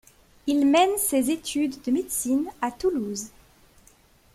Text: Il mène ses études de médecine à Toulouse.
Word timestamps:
Il 0.47 0.65
mène 0.65 0.97
ses 0.97 1.29
études 1.29 1.79
de 1.83 1.91
médecine 1.91 2.47
à 2.59 2.71
Toulouse. 2.71 3.29